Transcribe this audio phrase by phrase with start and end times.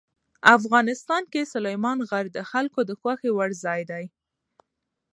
[0.57, 4.05] افغانستان کې سلیمان غر د خلکو د خوښې وړ ځای دی.